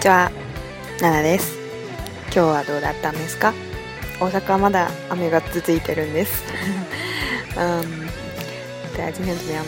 [0.00, 0.30] ちは、
[1.02, 1.58] ナナです。
[2.32, 3.52] 今日はどうだったんですか
[4.18, 6.42] 大阪はまだ雨が続いてるんです。
[7.52, 7.54] うん、
[8.96, 9.62] 大家今天怎么样呢？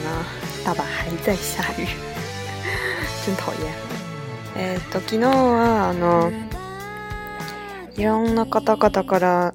[0.65, 1.87] 多分还在下雨，
[3.27, 3.75] 真讨厌。
[4.57, 6.33] えっ、と昨日はあの
[7.97, 9.53] いろんな方々から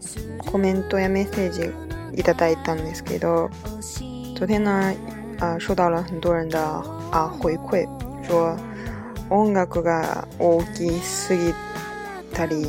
[0.52, 1.74] コメントやメッセージ
[2.22, 3.50] いただいたんですけど、
[4.36, 4.94] 昨天呢
[5.40, 6.60] 啊、呃、受到了很多人的
[7.12, 7.88] 呃、回馈，
[8.30, 8.56] 说。
[9.30, 11.54] 音楽が大きすぎ
[12.34, 12.66] たり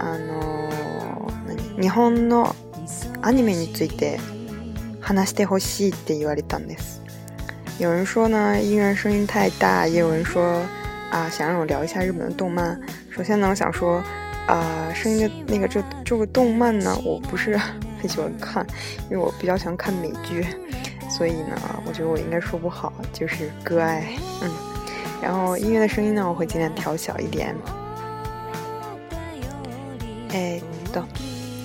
[0.00, 0.70] あの
[1.80, 2.54] 日本の
[3.22, 4.18] アニメについて
[5.00, 7.02] 話してほしいって言われたんです。
[7.78, 10.44] 有人说呢，音乐声音太大；也有人说
[11.10, 12.80] 啊，想让我聊一下日本的动漫。
[13.14, 14.02] 首先呢，我想说
[14.46, 18.66] 啊、声音的那个这这个动漫呢，我不是很喜欢看，
[19.10, 20.44] 因为我比较喜欢看美剧。
[21.16, 21.54] 所以呢，
[21.86, 24.50] 我觉得我应该说不好，就是割爱，嗯。
[25.22, 27.54] 然后音乐的声音呢，我会尽量调小一点。
[30.30, 30.60] えっ
[30.92, 31.04] と、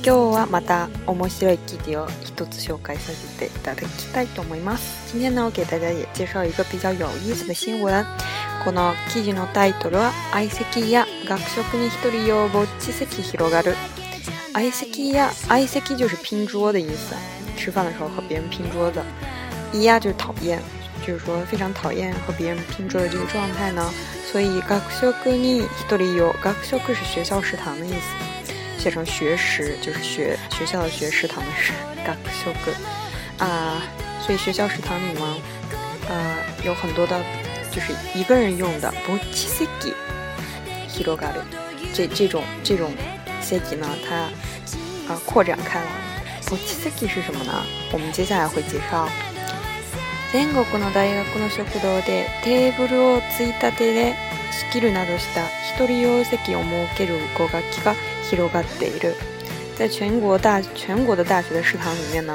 [0.03, 5.09] 今日はまた面白い記事を一つ紹介させていただきたいと思います。
[5.13, 8.05] 今天呢，我给大家也介绍一个比较有意思的新闻。
[8.63, 13.73] この記事のタイトルは、挨席や学食に一人用ボチ席広がる。
[14.53, 17.15] 挨席や挨席就是拼桌的意思，
[17.57, 18.99] 吃饭的时候和别人拼桌子。
[19.71, 20.59] 一呀就是讨厌，
[21.05, 23.93] 就是说非常讨厌和别人拼桌的这个状态呢。
[24.31, 28.51] 所以ガクショクニどりよ，ガクシク是学校食堂的意思，
[28.83, 31.73] 写成学食就是学学校的学食堂的食。
[32.05, 32.71] ガクシク
[33.43, 33.81] 啊，
[34.25, 35.35] 所以学校食堂里呢，
[36.09, 37.19] 呃，有很多的，
[37.71, 39.93] 就是一个人用的不ッチ席机
[40.87, 41.27] ヒロガ
[41.93, 42.91] 这这种这种
[43.41, 45.85] 席机呢，它啊扩展开来，
[46.47, 47.63] ボッチ席是什么呢？
[47.91, 49.07] 我们接下来会介绍。
[50.31, 54.13] 全国の大学の食堂でテーブルをついたてで
[54.51, 55.43] 仕切るなどした
[55.75, 57.95] 一人用席を設ける語学期が
[58.29, 59.15] 広がっている。
[59.75, 62.33] 在全国大全国的大学的食堂里面呢，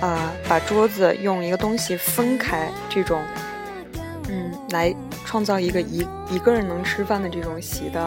[0.00, 3.22] 啊、呃，把桌子用一个东西分开，这种，
[4.28, 4.94] 嗯，来
[5.24, 7.98] 创造一个一一个人能吃饭的这种席的，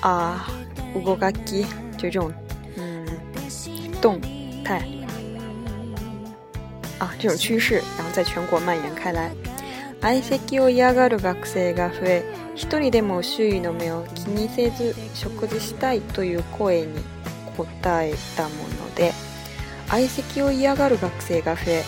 [0.00, 0.48] 啊、呃，
[0.94, 1.40] 乌锅嘎就
[1.98, 2.32] 这种，
[2.76, 3.04] 嗯，
[4.00, 4.20] 动
[4.64, 4.80] 态。
[7.00, 9.30] あ这种趋势，然后在全国蔓延开来。
[10.00, 16.86] 相席を嫌がる学生が増え、一人でも周囲の目を気にせず食事したいという声に
[17.58, 18.50] 応えたも
[18.80, 19.12] ので、
[19.88, 21.84] 相席を嫌がる学生が増え、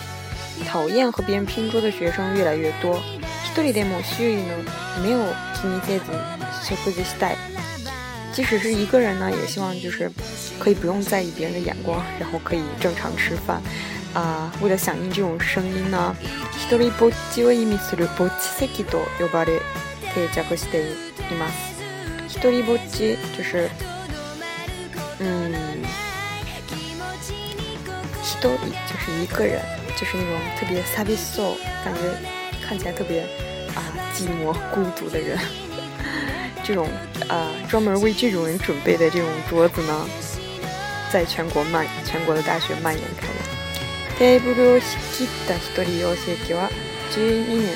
[0.67, 2.99] 讨厌和别人拼桌的学生越来越多。
[3.45, 4.43] 一人でも周囲の
[5.03, 6.05] 目を気にせず
[6.63, 7.50] 食事したい。
[8.33, 10.09] 即使是一个人呢，也希望就是
[10.57, 13.61] 可以不用在意别人的眼光，然后可以正常吃饭，
[14.13, 14.51] 啊！
[14.61, 16.15] 为了响应这种声音呢，
[16.55, 19.59] 一人りぼっちを意味するぼっち席と呼ばれ
[20.15, 20.91] 定着して
[21.29, 21.81] います。
[22.29, 23.69] ひとぼっち就是
[25.19, 25.51] 嗯，
[28.23, 29.61] 一人就是一个人，
[29.97, 31.99] 就是那种特别 sabisho 感觉，
[32.65, 33.21] 看起来特别
[33.75, 33.81] 啊
[34.15, 35.37] 寂寞孤独的人。
[36.71, 36.87] 这种
[37.27, 40.07] 呃专门为这种人准备的这种桌子呢，
[41.11, 43.41] 在全国漫全国的大学蔓延开来。
[44.17, 44.37] 十
[47.19, 47.67] 二年，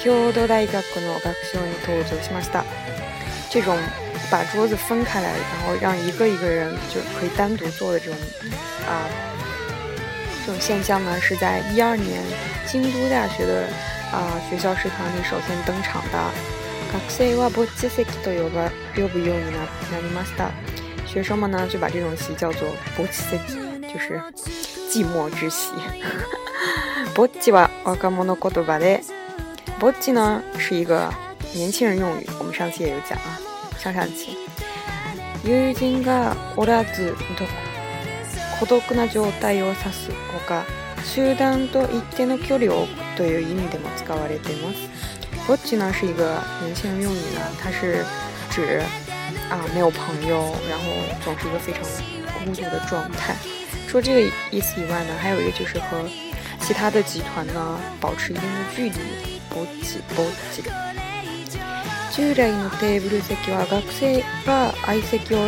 [0.00, 2.64] 京都大学の学生に登場しました。
[3.50, 3.76] 基本
[4.30, 8.14] 把桌子分开来，然后让一个一个人就可以单独坐的这种
[8.88, 9.04] 啊，
[10.46, 12.22] 这种现象呢，是在一二年
[12.66, 13.66] 京都大学的
[14.10, 16.30] 啊学校食堂里首先登场的。
[16.92, 19.68] 学生はぼっち席と呼ば呼ぶようになな
[20.02, 20.50] りました。
[21.14, 22.64] 学生们呢就把这种席叫做
[22.96, 23.38] ぼっち席，
[23.92, 24.20] 就是
[24.90, 25.72] 寂寞之席。
[27.14, 29.02] ぼっちは若者言葉で、
[29.80, 31.12] ぼっち呢是一个
[31.54, 33.36] 年轻人用语，我们上期也有讲啊，
[33.78, 34.36] 上上期。
[35.44, 37.14] 友人がおらず
[38.58, 40.64] 孤独な状態を指すほか、
[41.04, 45.07] 集団と一定の距離を置くという意味でも使われています。
[45.48, 48.04] 孤寂呢是一个年轻人用语呢，它是
[48.50, 48.82] 指
[49.48, 50.84] 啊没有朋友，然后
[51.24, 51.80] 总是一个非常
[52.44, 53.34] 孤独的状态。
[53.88, 56.04] 说这个意思以外呢，还有一个就是和
[56.60, 58.96] 其他的集团呢保持一定的距离。
[59.48, 60.22] 孤寂，孤
[60.52, 60.64] 寂。
[62.12, 65.38] 従来のテーブル席は学生が愛席を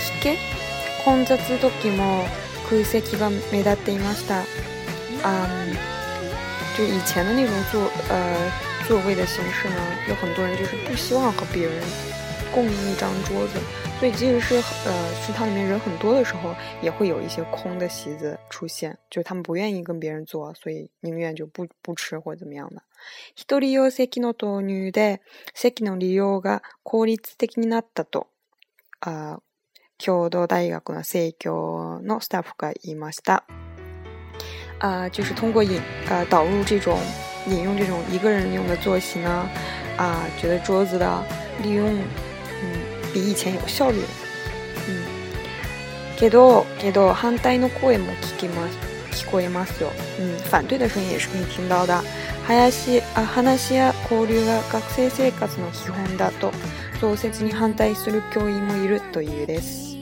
[0.00, 0.38] 引き
[1.04, 1.52] 混雑時
[1.92, 2.24] も
[2.68, 4.40] 空席が目立っていました。
[5.22, 5.93] あん。
[6.76, 8.50] 就以前的那种座呃
[8.86, 9.76] 座位的形式呢，
[10.08, 11.80] 有很多人就是不希望和别人
[12.52, 13.60] 共用一张桌子，
[14.00, 14.56] 所以即使是
[14.88, 22.82] 呃食堂里面人很多的时候，也会有一些空的席子出现，就他们不愿意跟别人坐，所以宁愿就不不吃或者怎么样的。
[23.36, 25.18] 一人用席の投入で
[25.54, 28.28] 席の利用が効率的になったと
[29.00, 29.38] あ
[29.98, 33.44] 共同大学の生協のスタッフが言いました。
[34.80, 36.98] 呃，就是通过引呃导入这种
[37.46, 39.48] 引用这种一个人用的坐席呢，
[39.96, 41.22] 啊，觉得桌子的
[41.62, 42.68] 利用，嗯，
[43.12, 44.00] 比以前有效率。
[44.88, 45.00] 嗯，
[46.18, 48.68] けどけど反対の声も聞きま
[49.12, 49.90] す聞こえますよ。
[50.18, 52.02] 嗯，反対のふうに聞い聞いたのだ。
[52.46, 56.50] 話しあ話しや交流は学生生活の基本だと、
[57.00, 59.94] 増設に反対する教員もいるというです。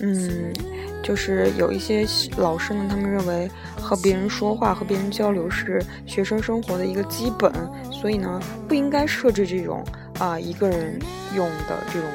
[0.00, 0.71] 嗯。
[1.02, 2.06] 就是有一些
[2.36, 7.52] 老师呢，他们认为和别人说话、和别人交流是学生生活的一个基本，
[7.92, 9.84] 所以呢，不应该设置这种
[10.20, 10.98] 啊一个人
[11.34, 12.08] 用的这种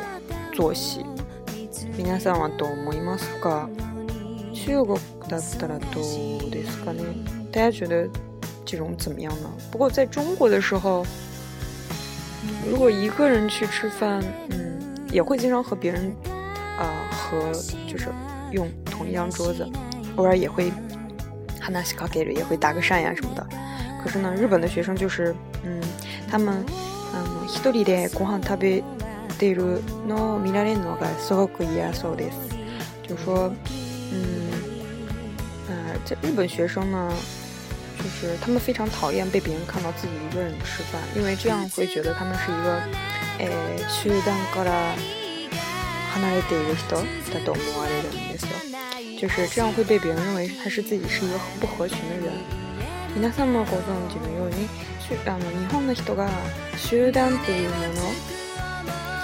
[0.54, 1.06] 作息。
[7.52, 8.08] 大家觉得
[8.64, 9.50] 这种怎么样呢？
[9.72, 11.06] 不过在中国的时候，
[12.70, 14.80] 如果一个人去吃饭，嗯，
[15.12, 16.16] 也会经常和别人
[16.78, 17.52] 啊和
[17.92, 18.08] 就是。
[18.52, 19.68] 用同一张桌子，
[20.16, 20.70] 偶尔也会
[21.60, 23.46] 哈纳西卡给也会搭个讪呀什么的。
[24.04, 25.82] 可是呢，日本的学生就是，嗯，
[26.30, 26.56] 他们
[27.14, 28.84] 啊，一人でご飯食べ
[29.38, 32.36] ているの見られるのがすごくいやそうです。
[33.04, 33.52] 就说，
[34.12, 34.52] 嗯，
[35.68, 35.72] 啊，
[36.06, 37.12] 这日本学生呢，
[37.98, 42.82] 就是他们非常讨厌被别人看到自己一个人吃饭，因为这样会觉得他们是一个
[43.40, 43.48] 呃，
[43.88, 44.72] 集단から
[46.20, 47.86] 那里丢一些东西，他懂吗？
[47.86, 48.48] 那个意思，
[49.22, 52.34] 就是这样会被别人认为他是自己是一个不合群的人。
[53.20, 54.58] 那上面活动就有呢，
[55.06, 56.28] 啊，日本的人が
[56.78, 58.00] 集団っていうもの、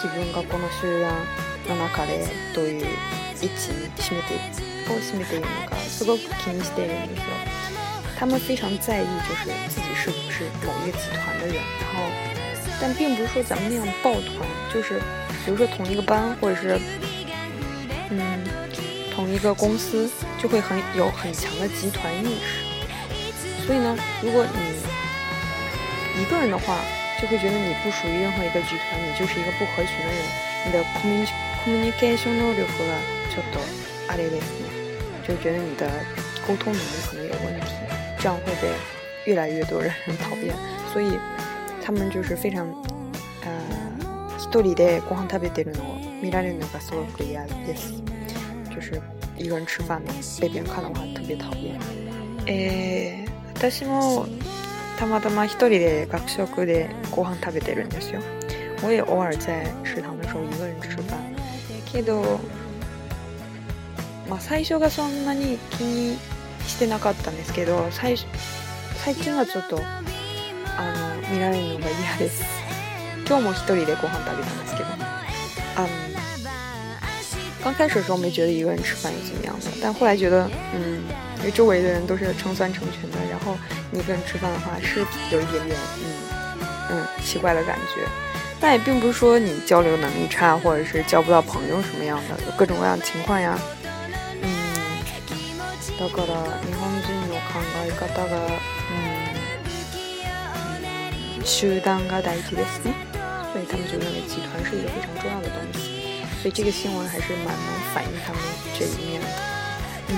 [0.02, 1.14] 自分がこの集団
[1.70, 2.86] の中でという
[3.42, 4.38] 位置にしめて、
[4.88, 7.34] 欲しいっていうのがすごく気にしているんですよ。
[8.20, 12.04] 他们非常在意就是自己是不是某一个集团的人，然后，
[12.80, 15.02] 但并不是说咱们那样抱团，就是。
[15.46, 16.80] 比如说同一个班，或者是，
[18.10, 18.20] 嗯，
[19.14, 20.10] 同一个公司，
[20.42, 23.68] 就会很有很强的集团意识。
[23.68, 26.80] 所以呢，如果你一个人的话，
[27.22, 30.24] 就会觉得你不属于任何一个集团，你就是一个不合群的人。
[30.66, 31.26] 你的 c o m m
[31.60, 33.60] communication n o ン能力就到
[34.08, 34.40] 阿列列，
[35.28, 35.86] 就觉得你的
[36.48, 37.68] 沟通能力可能有问题，
[38.18, 38.70] 这样会被
[39.26, 39.92] 越来越多人
[40.24, 40.56] 讨厌。
[40.94, 41.20] 所以
[41.84, 42.66] 他们就是非常，
[43.44, 44.13] 呃。
[44.44, 47.94] 一人でご飯食べてるのを見られるのがすごく嫌です。
[48.70, 49.02] 就是
[49.38, 50.12] 一个人吃饭嘛，
[50.42, 51.80] 被别人看到我特别讨厌。
[52.46, 53.26] え
[53.56, 54.28] 私も
[55.00, 58.20] たまたま一人で学食でご飯食べてるんですよ。
[58.84, 61.18] 我也偶尔在食堂的时候一个人吃饭。
[61.92, 62.22] けど、
[64.30, 66.20] まあ最初がそんなに気に
[66.68, 68.18] してなかったんですけど、最
[69.06, 69.80] 最近はちょっとあ
[71.22, 72.63] の見られるのが嫌です。
[73.34, 75.10] 用摩斯德里列国行到底怎么写吧？
[75.78, 75.90] 嗯，
[77.64, 81.02] 刚开始的时候没觉得一个人吃饭又怎么样的，但后来觉得，嗯，
[81.40, 83.58] 因为周围的人都是成双成群的，然后
[83.92, 85.00] 一个人吃饭的话是
[85.32, 85.76] 有一点点，
[86.62, 88.04] 嗯嗯，奇怪的感觉。
[88.60, 93.58] 但也并不是说你交流能力差，或者是交不到朋友什么样的，有各种各样情况呀。
[94.42, 94.74] 嗯，
[96.00, 98.52] の考え方が，
[98.92, 99.34] 嗯，
[101.44, 103.18] 集団が大事ですね。
[103.74, 108.40] 他们就认为集团是一个非常重要的东西，所以这个新闻还是蛮能反映他们
[108.78, 109.28] 这一面的。
[110.10, 110.14] 嗯。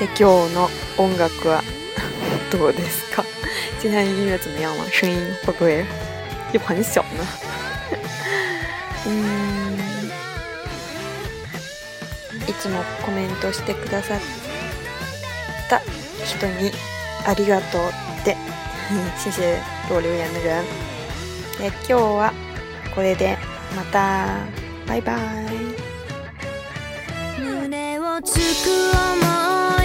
[0.00, 1.62] で今日の音楽は
[2.50, 3.22] どうですか？
[3.82, 4.84] 今天音乐怎么样了？
[4.90, 5.84] 声音会不会
[6.54, 7.26] 又很小呢？
[9.04, 9.78] 嗯，
[12.48, 14.20] いつもコメントしてくださっ
[15.68, 15.82] た
[16.24, 16.72] 人に
[17.26, 17.88] ありがとう
[18.22, 18.38] って。
[19.18, 19.56] 谢谢
[19.88, 20.64] 给我留言的人。
[21.60, 22.32] え今日は
[22.94, 23.36] これで
[23.76, 24.26] また
[24.86, 25.20] バイバイ。
[27.40, 28.38] 胸をく思
[29.76, 29.79] い